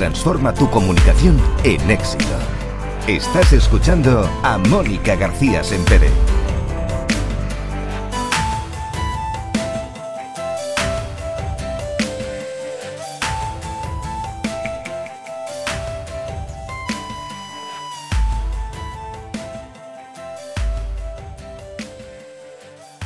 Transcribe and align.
Transforma 0.00 0.54
tu 0.54 0.70
comunicación 0.70 1.38
en 1.62 1.90
éxito. 1.90 2.24
Estás 3.06 3.52
escuchando 3.52 4.26
a 4.42 4.56
Mónica 4.56 5.14
García 5.14 5.62
Sempere. 5.62 6.08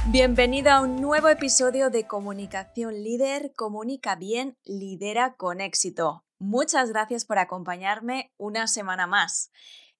Bienvenido 0.06 0.70
a 0.70 0.80
un 0.80 1.02
nuevo 1.02 1.28
episodio 1.28 1.90
de 1.90 2.06
Comunicación 2.06 3.02
Líder, 3.02 3.52
Comunica 3.56 4.14
bien, 4.14 4.56
lidera 4.64 5.34
con 5.34 5.60
éxito. 5.60 6.23
Muchas 6.38 6.90
gracias 6.90 7.24
por 7.24 7.38
acompañarme 7.38 8.32
una 8.36 8.66
semana 8.66 9.06
más. 9.06 9.50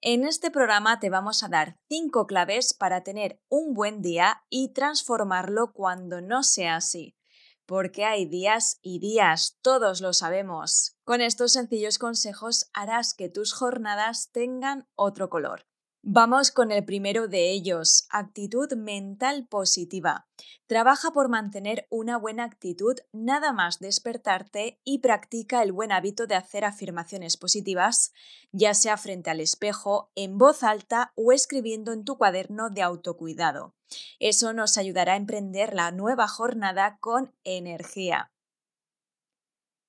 En 0.00 0.24
este 0.24 0.50
programa 0.50 1.00
te 1.00 1.08
vamos 1.08 1.42
a 1.42 1.48
dar 1.48 1.78
cinco 1.88 2.27
claves 2.27 2.74
para 2.74 3.02
tener 3.02 3.40
un 3.48 3.72
buen 3.72 4.02
día 4.02 4.42
y 4.50 4.74
transformarlo 4.74 5.72
cuando 5.72 6.20
no 6.20 6.42
sea 6.42 6.77
así. 6.77 7.16
Porque 7.64 8.05
hay 8.05 8.27
días 8.27 8.78
y 8.82 8.98
días, 8.98 9.58
todos 9.62 10.02
lo 10.02 10.12
sabemos. 10.12 10.98
Con 11.05 11.22
estos 11.22 11.52
sencillos 11.52 11.98
consejos 11.98 12.68
harás 12.74 13.14
que 13.14 13.30
tus 13.30 13.55
jornadas 13.55 14.30
tengan 14.30 14.86
otro 14.94 15.30
color. 15.30 15.66
Vamos 16.06 16.50
con 16.50 16.70
el 16.70 16.84
primero 16.84 17.28
de 17.28 17.50
ellos, 17.50 18.06
actitud 18.10 18.70
mental 18.74 19.47
positiva. 19.48 20.27
Trabaja 20.66 21.12
por 21.12 21.30
mantener 21.30 21.86
una 21.88 22.19
buena 22.19 22.44
actitud 22.44 22.98
nada 23.12 23.55
más 23.55 23.78
despertarte 23.78 24.78
y 24.84 24.98
practica 24.98 25.62
el 25.62 25.72
buen 25.72 25.92
hábito 25.92 26.27
de 26.27 26.34
hacer 26.34 26.66
afirmaciones 26.66 27.38
positivas, 27.38 28.12
ya 28.52 28.74
sea 28.74 28.98
frente 28.98 29.30
al 29.30 29.41
espejo, 29.41 30.11
en 30.14 30.36
voz 30.36 30.62
alta 30.62 31.14
o 31.14 31.33
escribiendo 31.33 31.94
en 31.94 32.05
tu 32.05 32.18
cuaderno 32.18 32.68
de 32.68 32.83
autocuidado. 32.83 33.74
Eso 34.18 34.52
nos 34.52 34.77
ayudará 34.77 35.14
a 35.14 35.16
emprender 35.16 35.72
la 35.72 35.91
nueva 35.91 36.28
jornada 36.28 36.98
con 37.00 37.33
energía. 37.44 38.30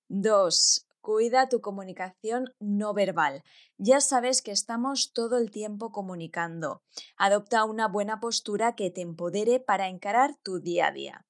2. 0.07 0.87
Cuida 1.05 1.49
tu 1.49 1.61
comunicación 1.61 2.55
no 2.59 2.95
verbal. 2.95 3.43
Ya 3.77 4.01
sabes 4.01 4.41
que 4.41 4.51
estamos 4.51 5.13
todo 5.13 5.37
el 5.37 5.51
tiempo 5.51 5.91
comunicando. 5.91 6.81
Adopta 7.15 7.63
una 7.63 7.87
buena 7.87 8.19
postura 8.19 8.73
que 8.73 8.89
te 8.89 9.01
empodere 9.01 9.59
para 9.59 9.87
encarar 9.87 10.35
tu 10.41 10.59
día 10.59 10.87
a 10.87 10.91
día. 10.91 11.27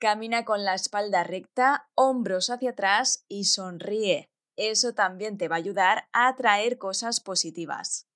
Camina 0.00 0.44
con 0.44 0.64
la 0.64 0.74
espalda 0.74 1.22
recta, 1.22 1.88
hombros 1.94 2.50
hacia 2.50 2.70
atrás 2.70 3.24
y 3.28 3.44
sonríe. 3.44 4.28
Eso 4.56 4.92
también 4.92 5.38
te 5.38 5.46
va 5.46 5.54
a 5.54 5.58
ayudar 5.58 6.08
a 6.12 6.26
atraer 6.26 6.76
cosas 6.76 7.20
positivas. 7.20 8.08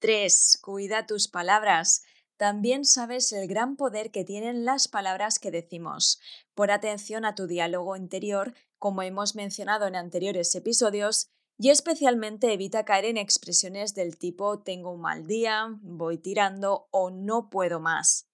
3. 0.00 0.58
Cuida 0.60 1.06
tus 1.06 1.28
palabras. 1.28 2.02
También 2.36 2.84
sabes 2.84 3.32
el 3.32 3.48
gran 3.48 3.76
poder 3.76 4.10
que 4.10 4.24
tienen 4.24 4.64
las 4.64 4.88
palabras 4.88 5.38
que 5.38 5.50
decimos. 5.50 6.20
Por 6.54 6.70
atención 6.70 7.24
a 7.24 7.34
tu 7.34 7.46
diálogo 7.46 7.96
interior, 7.96 8.54
como 8.78 9.02
hemos 9.02 9.34
mencionado 9.34 9.86
en 9.86 9.96
anteriores 9.96 10.54
episodios, 10.54 11.30
y 11.58 11.70
especialmente 11.70 12.52
evita 12.52 12.84
caer 12.84 13.06
en 13.06 13.16
expresiones 13.16 13.94
del 13.94 14.18
tipo 14.18 14.58
tengo 14.58 14.92
un 14.92 15.00
mal 15.00 15.26
día, 15.26 15.68
voy 15.80 16.18
tirando 16.18 16.88
o 16.90 17.10
no 17.10 17.48
puedo 17.48 17.80
más. 17.80 18.28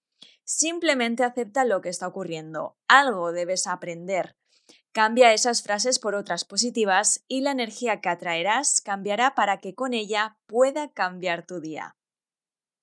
Simplemente 0.45 1.23
acepta 1.23 1.65
lo 1.65 1.81
que 1.81 1.89
está 1.89 2.09
ocurriendo. 2.09 2.77
Algo 2.89 3.31
debes 3.31 3.69
aprender. 3.69 4.37
Cambia 4.91 5.33
esas 5.33 5.63
frases 5.63 5.99
por 6.01 6.17
otras 6.17 6.45
positivas 6.45 7.25
y 7.29 7.41
la 7.41 7.53
energía 7.53 8.01
que 8.01 8.09
atraerás 8.09 8.81
cambiará 8.81 9.35
para 9.37 9.59
que 9.59 9.75
con 9.75 9.95
ella 9.95 10.39
pueda 10.47 10.93
cambiar 10.93 11.47
tu 11.47 11.61
día. 11.61 11.97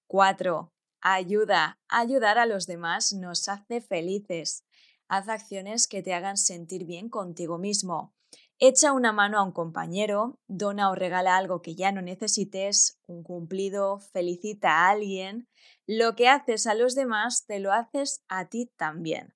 4. 0.08 0.72
Ayuda. 1.02 1.80
Ayudar 1.88 2.38
a 2.38 2.46
los 2.46 2.68
demás 2.68 3.14
nos 3.14 3.48
hace 3.48 3.80
felices. 3.80 4.66
Haz 5.08 5.30
acciones 5.30 5.88
que 5.88 6.04
te 6.04 6.14
hagan 6.14 6.36
sentir 6.36 6.86
bien 6.86 7.10
contigo 7.10 7.58
mismo. 7.58 8.14
Echa 8.60 8.92
una 8.92 9.14
mano 9.14 9.40
a 9.40 9.44
un 9.44 9.54
compañero, 9.54 10.38
dona 10.48 10.92
o 10.92 10.96
regala 10.96 11.38
algo 11.38 11.62
que 11.62 11.76
ya 11.76 11.94
no 11.94 12.02
necesites, 12.02 13.00
un 13.08 13.24
cumplido, 13.24 14.00
felicita 14.00 14.72
a 14.72 14.90
alguien. 14.90 15.48
Lo 15.88 16.16
que 16.18 16.28
haces 16.28 16.68
a 16.68 16.74
los 16.74 16.96
demás 16.96 17.46
te 17.46 17.59
lo 17.59 17.72
haces 17.72 18.26
a 18.28 18.50
ti 18.50 18.70
también. 18.76 19.34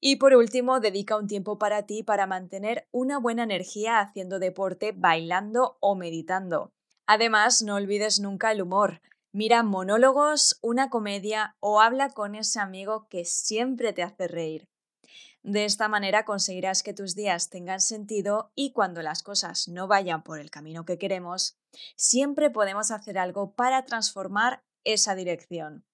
Y 0.00 0.16
por 0.16 0.34
último, 0.34 0.80
dedica 0.80 1.16
un 1.16 1.28
tiempo 1.28 1.58
para 1.58 1.86
ti 1.86 2.02
para 2.02 2.26
mantener 2.26 2.88
una 2.90 3.18
buena 3.18 3.44
energía 3.44 4.00
haciendo 4.00 4.40
deporte, 4.40 4.92
bailando 4.92 5.76
o 5.80 5.94
meditando. 5.94 6.72
Además, 7.06 7.62
no 7.62 7.76
olvides 7.76 8.18
nunca 8.20 8.50
el 8.50 8.62
humor. 8.62 9.00
Mira 9.32 9.62
monólogos, 9.62 10.58
una 10.62 10.90
comedia 10.90 11.56
o 11.60 11.80
habla 11.80 12.10
con 12.10 12.34
ese 12.34 12.60
amigo 12.60 13.08
que 13.08 13.24
siempre 13.24 13.92
te 13.92 14.02
hace 14.02 14.26
reír. 14.26 14.68
De 15.42 15.64
esta 15.64 15.88
manera 15.88 16.24
conseguirás 16.24 16.82
que 16.82 16.94
tus 16.94 17.14
días 17.14 17.48
tengan 17.48 17.80
sentido 17.80 18.50
y 18.54 18.72
cuando 18.72 19.02
las 19.02 19.22
cosas 19.22 19.68
no 19.68 19.86
vayan 19.86 20.22
por 20.22 20.40
el 20.40 20.50
camino 20.50 20.84
que 20.84 20.98
queremos, 20.98 21.58
siempre 21.96 22.50
podemos 22.50 22.90
hacer 22.90 23.18
algo 23.18 23.54
para 23.54 23.84
transformar 23.84 24.62
esa 24.84 25.14
dirección. 25.14 25.84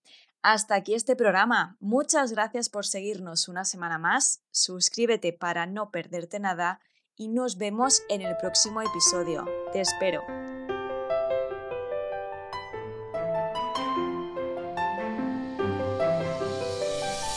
Hasta 0.42 0.74
aquí 0.74 0.94
este 0.94 1.16
programa. 1.16 1.76
Muchas 1.80 2.32
gracias 2.32 2.68
por 2.68 2.86
seguirnos 2.86 3.48
una 3.48 3.64
semana 3.64 3.98
más. 3.98 4.42
Suscríbete 4.50 5.32
para 5.32 5.66
no 5.66 5.90
perderte 5.90 6.38
nada 6.38 6.80
y 7.16 7.28
nos 7.28 7.56
vemos 7.56 8.02
en 8.08 8.22
el 8.22 8.36
próximo 8.36 8.82
episodio. 8.82 9.46
Te 9.72 9.80
espero. 9.80 10.53